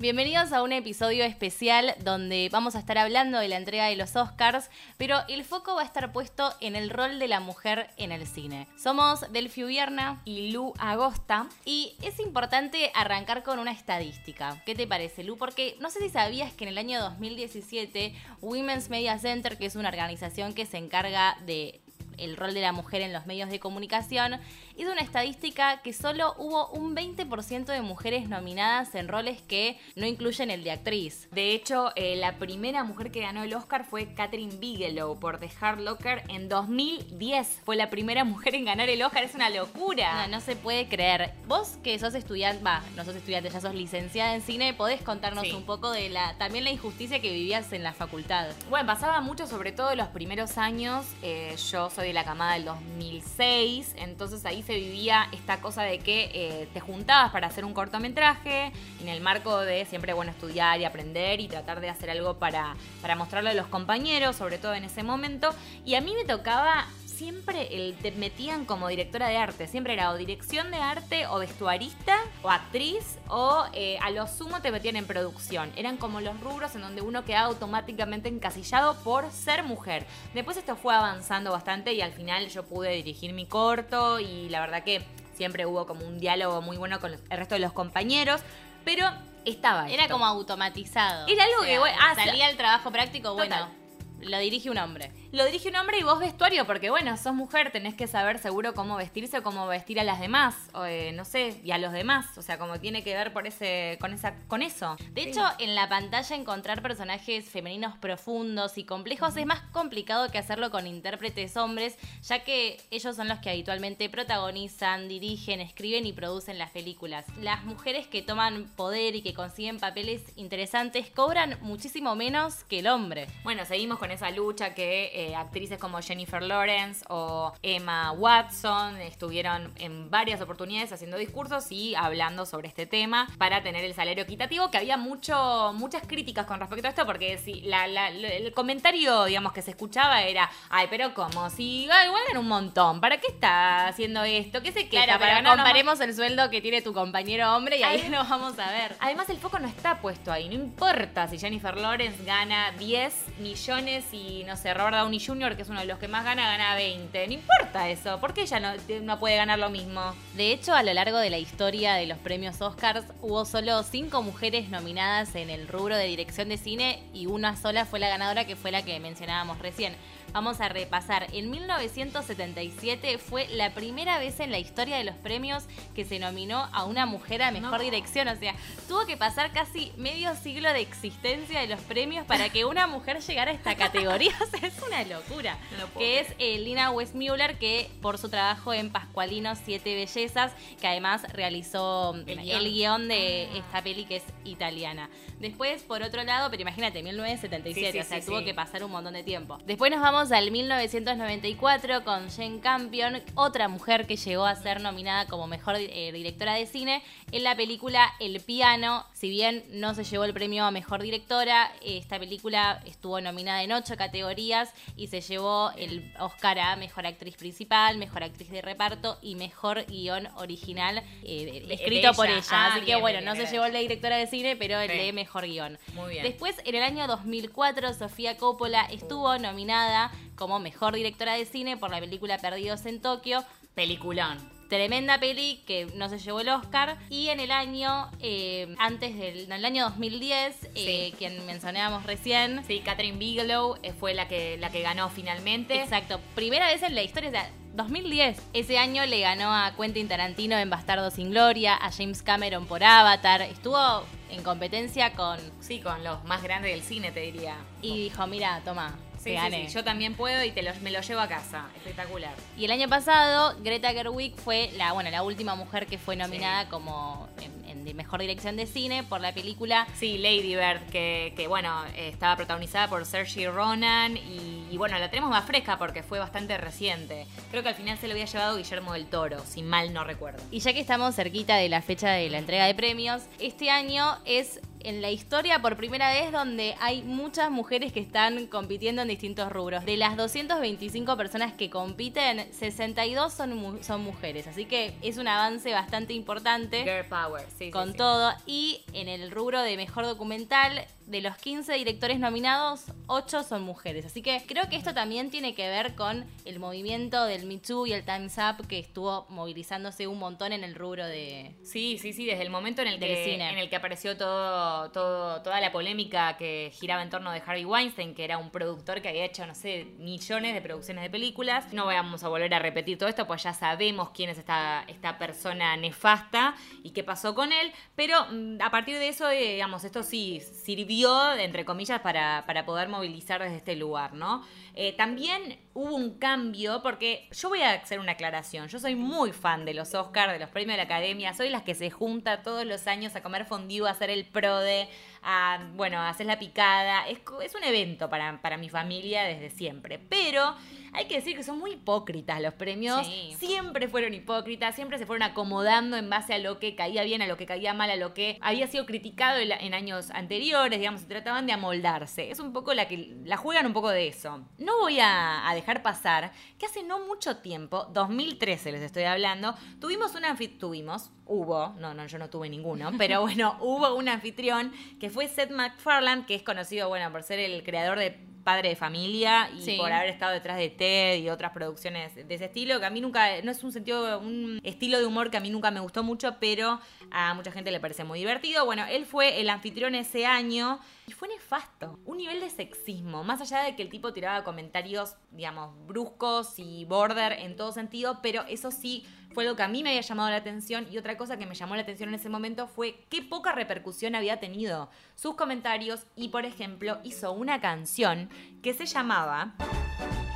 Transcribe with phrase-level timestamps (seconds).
[0.00, 4.16] Bienvenidos a un episodio especial donde vamos a estar hablando de la entrega de los
[4.16, 8.10] Oscars, pero el foco va a estar puesto en el rol de la mujer en
[8.10, 8.66] el cine.
[8.78, 11.50] Somos Delphi Vierna y Lu Agosta.
[11.66, 14.62] y es importante arrancar con una estadística.
[14.64, 15.36] ¿Qué te parece, Lu?
[15.36, 19.76] Porque no sé si sabías que en el año 2017 Women's Media Center, que es
[19.76, 21.78] una organización que se encarga de
[22.20, 24.40] el rol de la mujer en los medios de comunicación,
[24.80, 30.06] hizo una estadística que solo hubo un 20% de mujeres nominadas en roles que no
[30.06, 31.28] incluyen el de actriz.
[31.32, 35.50] De hecho, eh, la primera mujer que ganó el Oscar fue Catherine Bigelow por The
[35.60, 37.60] Hard Locker en 2010.
[37.64, 40.26] Fue la primera mujer en ganar el Oscar, es una locura.
[40.26, 41.32] No, no se puede creer.
[41.46, 45.44] Vos que sos estudiante, va, no sos estudiante, ya sos licenciada en cine, podés contarnos
[45.44, 45.52] Sí.
[45.52, 48.48] un poco de la también la injusticia que vivías en la facultad.
[48.70, 51.06] Bueno, pasaba mucho, sobre todo en los primeros años.
[51.22, 55.98] Eh, yo soy de la camada del 2006, entonces ahí se vivía esta cosa de
[55.98, 60.80] que eh, te juntabas para hacer un cortometraje en el marco de siempre, bueno, estudiar
[60.80, 64.74] y aprender y tratar de hacer algo para, para mostrarlo a los compañeros, sobre todo
[64.74, 65.54] en ese momento.
[65.84, 66.86] Y a mí me tocaba
[67.20, 69.66] siempre el, te metían como directora de arte.
[69.66, 74.62] Siempre era o dirección de arte o vestuarista o actriz o eh, a lo sumo
[74.62, 75.70] te metían en producción.
[75.76, 80.06] Eran como los rubros en donde uno quedaba automáticamente encasillado por ser mujer.
[80.32, 84.60] Después esto fue avanzando bastante y al final yo pude dirigir mi corto y la
[84.60, 88.40] verdad que siempre hubo como un diálogo muy bueno con el resto de los compañeros.
[88.82, 89.04] Pero
[89.44, 89.90] estaba.
[89.90, 90.14] Era esto.
[90.14, 91.26] como automatizado.
[91.28, 93.79] Era algo que, bueno, ah, salía el trabajo práctico, bueno, Total.
[94.22, 95.12] Lo dirige un hombre.
[95.32, 98.74] Lo dirige un hombre y vos vestuario, porque bueno, sos mujer, tenés que saber seguro
[98.74, 101.92] cómo vestirse o cómo vestir a las demás, o, eh, no sé, y a los
[101.92, 102.36] demás.
[102.36, 104.96] O sea, como tiene que ver por ese, con esa, con eso.
[105.12, 110.38] De hecho, en la pantalla encontrar personajes femeninos profundos y complejos es más complicado que
[110.38, 116.12] hacerlo con intérpretes hombres, ya que ellos son los que habitualmente protagonizan, dirigen, escriben y
[116.12, 117.26] producen las películas.
[117.40, 122.88] Las mujeres que toman poder y que consiguen papeles interesantes cobran muchísimo menos que el
[122.88, 123.26] hombre.
[123.44, 129.72] Bueno, seguimos con esa lucha que eh, actrices como Jennifer Lawrence o Emma Watson estuvieron
[129.76, 134.70] en varias oportunidades haciendo discursos y hablando sobre este tema para tener el salario equitativo,
[134.70, 139.24] que había mucho, muchas críticas con respecto a esto, porque si la- la- el comentario,
[139.24, 141.50] digamos, que se escuchaba era, ay, pero ¿cómo?
[141.50, 144.62] Si igual ganan un montón, ¿para qué está haciendo esto?
[144.62, 145.04] ¿Qué se queja?
[145.04, 145.64] Claro, ¿Para pero ganar más?".
[145.64, 148.08] comparemos el sueldo que tiene tu compañero hombre y ahí Ay.
[148.10, 148.96] lo vamos a ver.
[149.00, 150.48] Además, el foco no está puesto ahí.
[150.48, 155.62] No importa si Jennifer Lawrence gana 10 millones y, no sé, Robert Downey Jr., que
[155.62, 157.26] es uno de los que más gana, gana 20.
[157.26, 158.20] No importa eso.
[158.20, 158.72] ¿Por qué ella no,
[159.02, 160.14] no puede ganar lo mismo?
[160.34, 164.22] De hecho, a lo largo de la historia de los premios Oscars hubo solo cinco
[164.22, 168.46] mujeres nominadas en el rubro de dirección de cine y una sola fue la ganadora
[168.46, 169.94] que fue la que mencionábamos recién.
[170.32, 171.26] Vamos a repasar.
[171.32, 175.64] En 1977 fue la primera vez en la historia de los premios
[175.94, 177.78] que se nominó a una mujer a mejor No.
[177.78, 178.28] dirección.
[178.28, 178.54] O sea,
[178.88, 183.20] tuvo que pasar casi medio siglo de existencia de los premios para que una mujer
[183.20, 184.30] llegara a esta categoría.
[184.40, 185.58] O sea, es una locura.
[185.78, 190.86] No que es eh, Lina Westmuller, que por su trabajo en Pascualino Siete Bellezas, que
[190.86, 193.08] además realizó mm, El el guion.
[193.08, 193.56] de Ah.
[193.58, 195.08] esta peli que es italiana.
[195.38, 198.84] Después, por otro lado, pero imagínate, 1977, Sí, sí, o sea, sí, tuvo que pasar
[198.84, 199.58] un montón de tiempo.
[199.64, 205.26] Después nos vamos al 1994 con Jane Campion, otra mujer que llegó a ser nominada
[205.26, 209.06] como mejor eh, directora de cine en la película El Piano.
[209.14, 213.72] Si bien no se llevó el premio a mejor directora, esta película estuvo nominada en
[213.72, 219.18] ocho categorías y se llevó el Oscar a mejor actriz principal, mejor actriz de reparto
[219.22, 222.42] y mejor guion original eh, escrito por ella.
[222.50, 224.78] Ah, Así que bueno, bien, no bien, se llevó el de directora de cine, pero
[224.80, 225.78] el de mejor guion.
[225.94, 226.24] Muy bien.
[226.24, 231.90] Después, en el año 2004, Sofía Coppola estuvo nominada como mejor directora de cine por
[231.90, 233.44] la película Perdidos en Tokio.
[233.74, 234.38] Peliculón.
[234.68, 236.96] Tremenda peli que no se llevó el Oscar.
[237.08, 241.14] Y en el año, eh, antes del en el año 2010, eh, Sí.
[241.18, 242.64] quien mencionábamos recién.
[242.66, 245.80] Sí, Catherine Bigelow eh, fue la que, la que ganó finalmente.
[245.82, 248.40] Exacto, primera vez en la historia, o sea, 2010.
[248.52, 252.84] Ese año le ganó a Quentin Tarantino en Bastardo sin Gloria, a James Cameron por
[252.84, 253.42] Avatar.
[253.42, 255.38] Estuvo en competencia con.
[255.60, 257.56] Sí, con los más grandes del cine, te diría.
[257.82, 259.68] Y dijo: Mira, toma, Sí, te sí, gané.
[259.68, 261.66] sí, yo también puedo y te lo- me lo llevo a casa.
[261.76, 262.32] Espectacular.
[262.56, 266.68] Y el año pasado, Greta Gerwig fue la, bueno, la última mujer que fue nominada
[266.70, 271.34] como en, en de mejor dirección de cine por la película Sí, Lady Bird, que,
[271.36, 276.02] que, bueno, estaba protagonizada por Saoirse Ronan y, y, bueno, la tenemos más fresca porque
[276.02, 277.26] fue bastante reciente.
[277.50, 280.42] Creo que al final se lo había llevado Guillermo del Toro, si mal no recuerdo.
[280.50, 284.16] Y ya que estamos cerquita de la fecha de la entrega de premios, este año
[284.24, 289.08] es en la historia por primera vez donde hay muchas mujeres que están compitiendo en
[289.08, 289.84] distintos rubros.
[289.84, 294.46] De las 225 personas que compiten, 62 son, son mujeres.
[294.46, 296.82] Así que es un avance bastante importante.
[296.82, 297.70] Girl Power, sí.
[297.70, 298.32] Con todo.
[298.46, 304.06] Y en el rubro de mejor documental, de los 15 directores nominados, 8 son mujeres.
[304.06, 307.88] Así que creo que esto también tiene que ver con el movimiento del Me Too
[307.88, 311.56] y el Time's Up que estuvo movilizándose un montón en el rubro de.
[311.64, 315.42] Sí, sí, sí, desde el momento en el, que, En el que apareció todo, todo,
[315.42, 319.08] toda la polémica que giraba en torno de Harvey Weinstein, que era un productor que
[319.08, 321.72] había hecho, no sé, millones de producciones de películas.
[321.72, 325.18] No vamos a volver a repetir todo esto, pues ya sabemos quién es esta, esta
[325.18, 326.54] persona nefasta
[326.84, 327.72] y qué pasó con él.
[327.96, 330.99] Pero mm, a partir de eso, eh, digamos, esto sí sirvió
[331.38, 334.44] entre comillas, para, para poder movilizar desde este lugar, ¿no?
[334.74, 338.68] Eh, también hubo un cambio, porque yo voy a hacer una aclaración.
[338.68, 341.34] Yo soy muy fan de los Oscars, de los premios de la Academia.
[341.34, 344.88] Soy las que se junta todos los años a comer fondue, a hacer el prode,
[345.22, 347.08] a, bueno, a hacer la picada.
[347.08, 349.98] Es, es un evento para, para mi familia desde siempre.
[349.98, 350.54] Pero
[350.92, 353.06] hay que decir que son muy hipócritas los premios.
[353.38, 357.26] Siempre fueron hipócritas, siempre se fueron acomodando en base a lo que caía bien, a
[357.26, 361.06] lo que caía mal, a lo que había sido criticado en, años anteriores, digamos, se
[361.06, 362.30] trataban de amoldarse.
[362.30, 364.42] Es un poco la que la juegan un poco de eso.
[364.58, 370.14] No voy a, dejar pasar que hace no mucho tiempo, 2013 les estoy hablando, tuvimos
[370.14, 375.09] una tuvimos, hubo, no, no, yo no tuve ninguno, pero bueno, hubo un anfitrión que
[375.10, 379.50] fue Seth MacFarlane, que es conocido, bueno, por ser el creador de padre de familia
[379.54, 382.90] y por haber estado detrás de TED y otras producciones de ese estilo, que a
[382.90, 385.80] mí nunca, no es un sentido, un estilo de humor que a mí nunca me
[385.80, 386.80] gustó mucho, pero
[387.10, 388.64] a mucha gente le parece muy divertido.
[388.64, 391.98] Bueno, él fue el anfitrión ese año y fue nefasto.
[392.06, 396.84] Un nivel de sexismo, más allá de que el tipo tiraba comentarios, digamos, bruscos y
[396.86, 400.30] border en todo sentido, pero eso sí fue lo que a mí me había llamado
[400.30, 403.22] la atención y otra cosa que me llamó la atención en ese momento fue qué
[403.22, 408.28] poca repercusión había tenido sus comentarios y por ejemplo hizo una canción
[408.62, 409.54] que se llamaba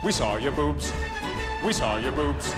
[0.03, 0.93] We saw your boobs,
[1.65, 2.55] we saw your boobs.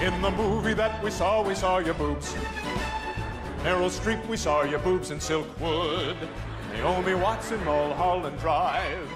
[0.00, 2.34] In the movie that we saw, we saw your boobs.
[3.62, 6.16] Meryl Streep, we saw your boobs in Silkwood.
[6.72, 9.08] Naomi Watts in Mulholland Drive.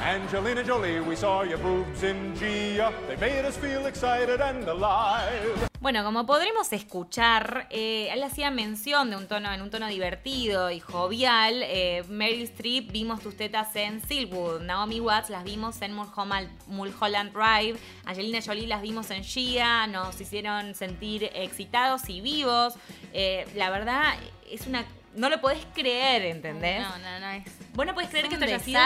[0.00, 2.92] Angelina Jolie, we saw your boobs in Gia.
[3.08, 5.68] They made us feel excited and alive.
[5.80, 10.70] Bueno, como podremos escuchar, eh, él hacía mención de un tono, en un tono divertido
[10.70, 11.62] y jovial.
[11.62, 17.78] Eh, Meryl Streep vimos tus tetas en Silwood, Naomi Watts las vimos en Mulholland Drive,
[18.06, 22.74] Angelina Jolie las vimos en Gia, nos hicieron sentir excitados y vivos.
[23.12, 24.14] Eh, la verdad,
[24.50, 26.80] es una no lo podés creer, ¿entendés?
[26.80, 27.44] No, no, no es.
[27.74, 28.80] Vos no podés creer que esto haya sido.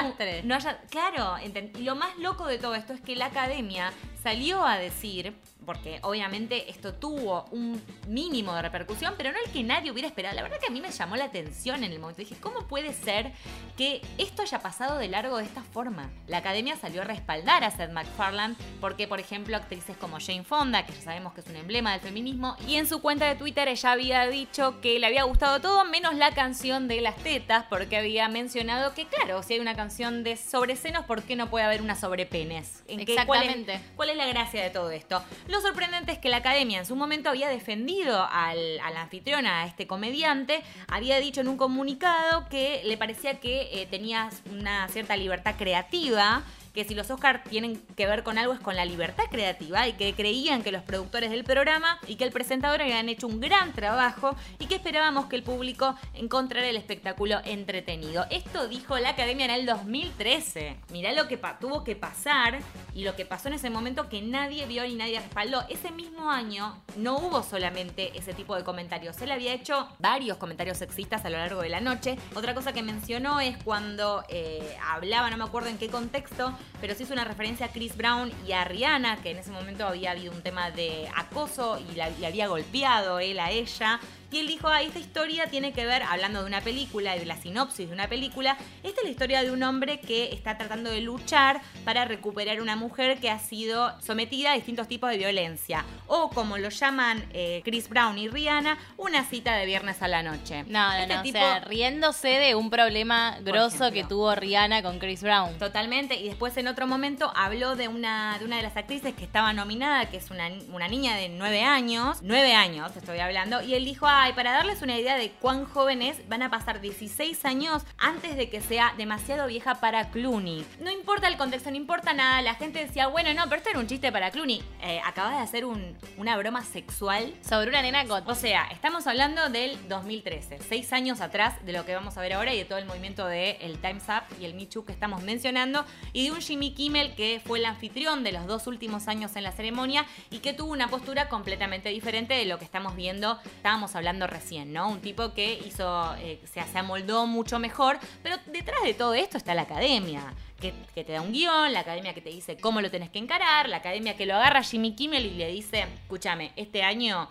[0.45, 3.93] No haya, claro, y lo más loco de todo esto es que la academia
[4.23, 5.35] salió a decir
[5.69, 10.35] porque obviamente esto tuvo un mínimo de repercusión, pero no el que nadie hubiera esperado.
[10.35, 12.23] La verdad que a mí me llamó la atención en el momento.
[12.23, 13.33] Dije, ¿cómo puede ser
[13.77, 16.09] que esto haya pasado de largo de esta forma?
[16.27, 20.87] La academia salió a respaldar a Seth MacFarlane porque, por ejemplo, actrices como Jane Fonda,
[20.87, 23.69] que ya sabemos que es un emblema del feminismo, y en su cuenta de Twitter
[23.69, 27.99] ella había dicho que le había gustado todo menos la canción de las tetas, porque
[27.99, 31.65] había mencionado que, claro, si hay una canción de sobre senos, ¿por qué no puede
[31.65, 32.83] haber una sobre penes?
[32.89, 33.81] Exactamente.
[33.97, 35.23] cuál, es, la gracia de todo esto?
[35.47, 39.67] Lo sorprendente es que la academia en su momento había defendido al, al anfitrión, a
[39.67, 45.17] este comediante, había dicho en un comunicado que le parecía que eh, tenía una cierta
[45.17, 46.43] libertad creativa
[46.79, 49.95] que si los Oscars tienen que ver con algo es con la libertad creativa y
[49.95, 53.73] que creían que los productores del programa y que el presentador habían hecho un gran
[53.73, 58.27] trabajo y que esperábamos que el público encontrara el espectáculo entretenido.
[58.31, 60.77] Esto dijo la Academia en el 2013.
[60.93, 62.61] Mirá lo que tuvo que pasar
[62.95, 65.65] y lo que pasó en ese momento que nadie vio ni nadie respaldó.
[65.69, 69.21] Ese mismo año no hubo solamente ese tipo de comentarios.
[69.21, 72.17] Él había hecho varios comentarios sexistas a lo largo de la noche.
[72.37, 76.95] Otra cosa que mencionó es cuando eh, hablaba, no me acuerdo en qué contexto, pero
[76.95, 80.13] sí hizo una referencia a Chris Brown y a Rihanna, que en ese momento había
[80.13, 84.01] habido un tema de acoso y le había golpeado él a ella.
[84.31, 87.37] Y él dijo, ah, esta historia tiene que ver, hablando de una película, de la
[87.37, 91.01] sinopsis de una película, esta es la historia de un hombre que está tratando de
[91.01, 95.85] luchar para recuperar una mujer que ha sido sometida a distintos tipos de violencia.
[96.07, 100.23] O como lo llaman eh, Chris Brown y Rihanna, una cita de viernes a la
[100.23, 100.65] noche.
[100.69, 104.83] No, no, este no, tipo, o sea, riéndose de un problema grosso que tuvo Rihanna
[104.83, 105.59] con Chris Brown.
[105.59, 109.25] Totalmente, y después en otro momento habló de una de, una de las actrices que
[109.25, 113.75] estaba nominada, que es una, una niña de nueve años, nueve años estoy hablando, y
[113.75, 117.45] él dijo, ah, Ay, para darles una idea de cuán jóvenes van a pasar 16
[117.45, 120.67] años antes de que sea demasiado vieja para Clooney.
[120.81, 122.43] No importa el contexto, no importa nada.
[122.43, 124.61] La gente decía, bueno, no, pero esto era un chiste para Clooney.
[124.83, 127.33] Eh, acabas de hacer una broma sexual.
[127.49, 131.95] Sobre una nena O sea, estamos hablando del 2013, seis años atrás de lo que
[131.95, 134.69] vamos a ver ahora y de todo el movimiento del el Time's Up y el
[134.69, 135.85] Too que estamos mencionando.
[136.13, 139.45] Y de un Jimmy Kimmel que fue el anfitrión de los dos últimos años en
[139.45, 143.95] la ceremonia y que tuvo una postura completamente diferente de lo que estamos viendo, estábamos
[143.95, 144.89] hablando recién, ¿no?
[144.89, 149.55] Un tipo que hizo, eh, se, amoldó mucho mejor, pero detrás de todo esto está
[149.55, 150.35] la academia.
[150.61, 150.73] Que,
[151.05, 153.77] te da un guion, la academia que te dice cómo lo tenés que encarar, la
[153.77, 157.29] academia que lo agarra Jimmy Kimmel y le dice, escúchame, este año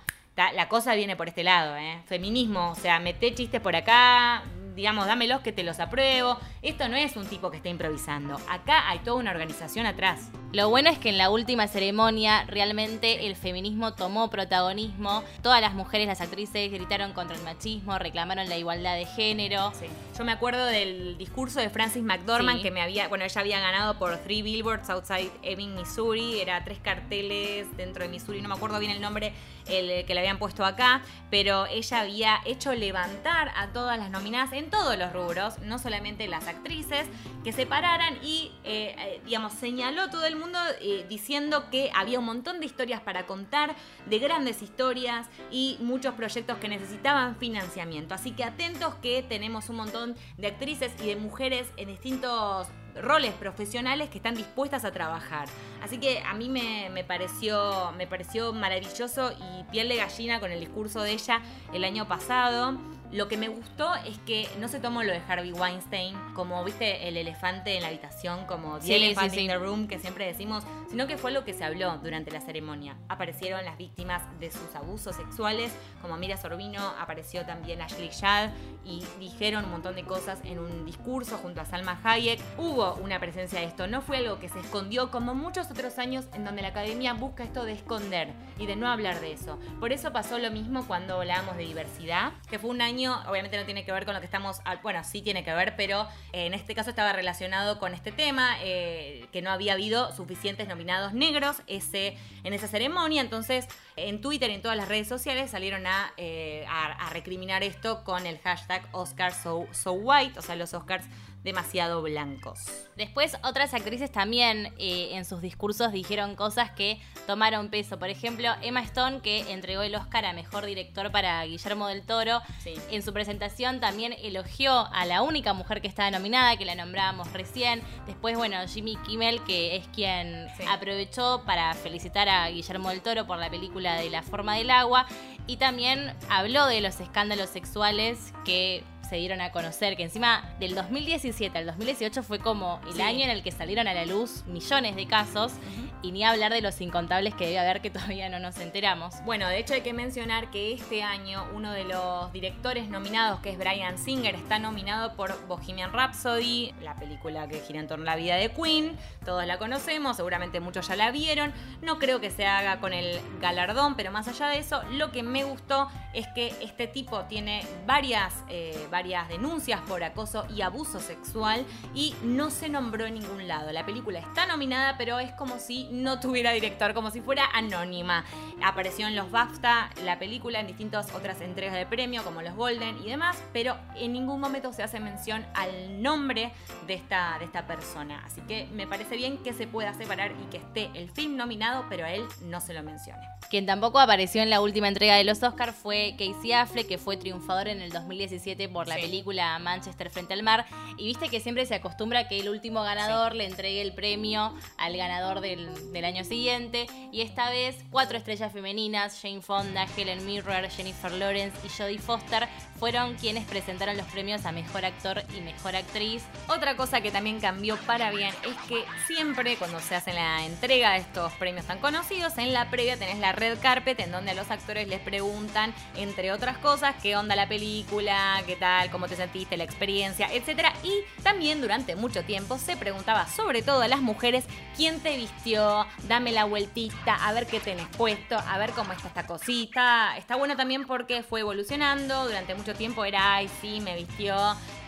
[0.53, 1.99] la cosa viene por este lado, ¿eh?
[2.05, 4.43] Feminismo, o sea, mete chistes por acá,
[4.77, 6.37] digamos, dámelos que te los apruebo.
[6.61, 8.39] Esto no es un tipo que está improvisando.
[8.47, 10.29] Acá hay toda una organización atrás.
[10.53, 15.23] Lo bueno es que en la última ceremonia realmente el feminismo tomó protagonismo.
[15.41, 19.73] Todas las mujeres, las actrices, gritaron contra el machismo, reclamaron la igualdad de género.
[19.79, 19.87] Sí.
[20.15, 23.97] Yo me acuerdo del discurso de Francis McDormand que me había, bueno, ella había ganado
[23.97, 26.39] por Three Billboards Outside Ebbing, Missouri.
[26.39, 29.33] Era tres carteles dentro de Missouri, no me acuerdo bien el nombre
[29.67, 34.53] el que le habían puesto acá, pero ella había hecho levantar a todas las nominadas
[34.53, 37.07] en todos los rubros, no solamente las actrices,
[37.43, 42.19] que se pararan y, eh, eh, digamos, señaló todo el mundo eh, diciendo que había
[42.19, 48.13] un montón de historias para contar, de grandes historias y muchos proyectos que necesitaban financiamiento.
[48.13, 52.67] Así que atentos que tenemos un montón de actrices y de mujeres en distintos
[53.01, 55.47] roles profesionales que están dispuestas a trabajar.
[55.81, 60.59] Así que a mí me, pareció, me pareció maravilloso y piel de gallina con el
[60.59, 61.41] discurso de ella
[61.73, 62.77] el año pasado.
[63.11, 67.07] Lo que me gustó es que no se tomó lo de Harvey Weinstein como, viste,
[67.07, 71.07] el elefante en la habitación, como The Elephant in the Room, que siempre decimos, sino
[71.07, 72.97] que fue lo que se habló durante la ceremonia.
[73.07, 75.71] Aparecieron las víctimas de sus abusos sexuales,
[76.01, 78.49] como Mira Sorbino, apareció también Ashley Shad,
[78.83, 82.41] y dijeron un montón de cosas en un discurso junto a Salma Hayek.
[82.57, 86.25] Hubo una presencia de esto, no fue algo que se escondió como muchos otros años
[86.33, 89.59] en donde la academia busca esto de esconder y de no hablar de eso.
[89.79, 93.65] Por eso pasó lo mismo cuando hablábamos de diversidad, que fue un año obviamente no
[93.65, 96.53] tiene que ver con lo que estamos, bueno, sí tiene que ver, pero eh, en
[96.53, 101.61] este caso estaba relacionado con este tema, eh, que no había habido suficientes nominados negros
[101.67, 106.13] ese, en esa ceremonia, entonces en Twitter y en todas las redes sociales salieron a,
[106.17, 111.05] eh, a, recriminar esto con el hashtag Oscars so, so White, o sea, los Oscars
[111.43, 112.59] demasiado blancos.
[112.95, 117.99] Después otras actrices también eh, en sus discursos dijeron cosas que tomaron peso.
[117.99, 122.41] Por ejemplo, Emma Stone, que entregó el Oscar a Mejor Director para Guillermo del Toro,
[122.65, 127.31] en su presentación también elogió a la única mujer que estaba nominada, que la nombrábamos
[127.33, 127.81] recién.
[128.05, 133.37] Después, bueno, Jimmy Kimmel, que es quien aprovechó para felicitar a Guillermo del Toro por
[133.37, 135.05] la película de La forma del agua.
[135.45, 140.75] Y también habló de los escándalos sexuales que se dieron a conocer, que encima del
[140.75, 144.95] 2017 al 2018 fue como el año en el que salieron a la luz millones
[144.95, 145.53] de casos
[146.01, 149.15] y ni hablar de los incontables que debe haber que todavía no nos enteramos.
[149.25, 153.51] Bueno, de hecho hay que mencionar que este año uno de los directores nominados, que
[153.51, 158.13] es Brian Singer, está nominado por Bohemian Rhapsody, la película que gira en torno a
[158.13, 158.97] la vida de Queen.
[159.25, 161.53] Todos la conocemos, seguramente muchos ya la vieron.
[161.81, 165.23] No creo que se haga con el galardón, pero más allá de eso, lo que
[165.23, 170.99] me gustó es que este tipo tiene varias, eh, varias denuncias por acoso y abuso
[170.99, 173.71] sexual y no se nombró en ningún lado.
[173.71, 178.25] La película está nominada, pero es como si no tuviera director, como si fuera anónima.
[178.63, 182.97] Apareció en los BAFTA la película, en distintas otras entregas de premio, como los Golden
[183.03, 186.51] y demás, pero en ningún momento se hace mención al nombre
[186.87, 188.23] de esta, de esta persona.
[188.25, 191.85] Así que me parece bien que se pueda separar y que esté el film nominado,
[191.89, 193.27] pero a él no se lo mencione.
[193.49, 197.15] Quien tampoco apareció en la última entrega de los Oscars fue Casey Affleck, que fue
[197.15, 200.65] triunfador en el 2017 por la película Manchester frente al mar.
[200.97, 204.97] Y viste que siempre se acostumbra que el último ganador le entregue el premio al
[204.97, 206.87] ganador del, del año siguiente.
[207.11, 212.47] Y esta vez, cuatro estrellas femeninas, Jane Fonda, Helen Mirren, Jennifer Lawrence y Jodie Foster,
[212.79, 216.23] fueron quienes presentaron los premios a Mejor Actor y Mejor Actriz.
[216.47, 220.91] Otra cosa que también cambió para bien es que siempre cuando se hace la entrega
[220.91, 224.33] de estos premios tan conocidos, en la previa tenés la red carpet en donde a
[224.33, 229.15] los actores les preguntan, entre otras cosas, qué onda la película, qué tal, cómo te
[229.15, 230.67] sentiste, la experiencia, etc.
[230.83, 230.93] Y
[231.23, 236.31] también durante mucho tiempo se preguntaba, sobre todo a las mujeres, quién te vistió, dame
[236.31, 240.17] la vueltita, a ver qué tenés puesto, a ver cómo está esta cosita.
[240.17, 244.35] Está bueno también porque fue evolucionando, durante mucho tiempo era, ay, sí, me vistió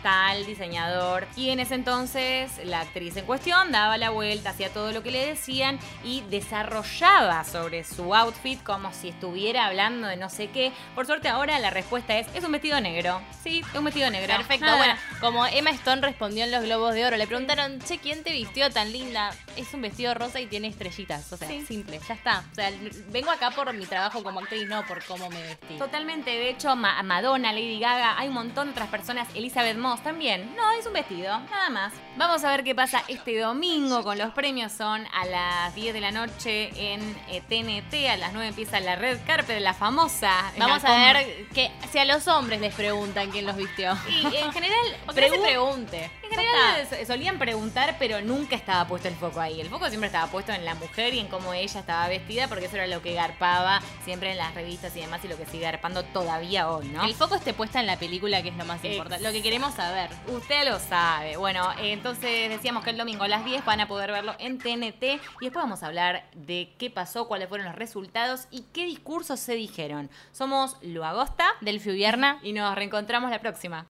[0.02, 1.26] tal diseñador.
[1.36, 5.10] Y en ese entonces la actriz en cuestión daba la vuelta, hacía todo lo que
[5.10, 10.72] le decían y desarrollaba sobre su outfit como si estuviera hablando de no sé qué.
[10.94, 13.20] Por suerte ahora la respuesta es, es un vestido negro.
[13.42, 14.36] Sí, es un vestido negro.
[14.36, 14.66] Perfecto.
[14.66, 14.78] Nada.
[14.78, 18.32] Bueno, como Emma Stone respondió en los Globos de Oro, le preguntaron, che, ¿quién te
[18.32, 19.30] vistió tan linda?
[19.56, 21.32] Es un vestido rosa y tiene estrellitas.
[21.32, 21.64] O sea, Sí.
[21.66, 22.44] simple, ya está.
[22.52, 22.70] O sea,
[23.08, 25.76] vengo acá por mi trabajo como actriz, no por cómo me vestí.
[25.78, 29.89] Totalmente, de hecho, Ma- Madonna, Lady Gaga, hay un montón de otras personas, Elizabeth Moss
[30.00, 30.54] también.
[30.54, 31.92] No, es un vestido, nada más.
[32.16, 34.70] Vamos a ver qué pasa este domingo con los premios.
[34.72, 38.94] Son a las 10 de la noche en eh, TNT, a las 9 empieza la
[38.96, 40.30] red carpet, la famosa.
[40.58, 43.96] Vamos la a ver que si a los hombres les preguntan quién los vistió.
[44.08, 44.78] Y en general,
[45.08, 46.10] O que no se pregun- pregunte.
[46.30, 49.60] General solían preguntar, pero nunca estaba puesto el foco ahí.
[49.60, 52.66] El foco siempre estaba puesto en la mujer y en cómo ella estaba vestida, porque
[52.66, 55.64] eso era lo que garpaba siempre en las revistas y demás, y lo que sigue
[55.64, 57.04] garpando todavía hoy, ¿no?
[57.04, 59.24] El foco esté puesta en la película, que es lo más importante.
[59.24, 60.10] Lo que queremos saber.
[60.28, 61.36] Usted lo sabe.
[61.36, 65.02] Bueno, entonces decíamos que el domingo a las 10 van a poder verlo en TNT
[65.02, 69.40] y después vamos a hablar de qué pasó, cuáles fueron los resultados y qué discursos
[69.40, 70.10] se dijeron.
[70.32, 72.38] Somos Lu Agosta Delphi Vierna.
[72.42, 73.86] y nos reencontramos la próxima.